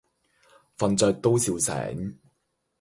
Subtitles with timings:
[0.79, 2.17] 瞓著都笑醒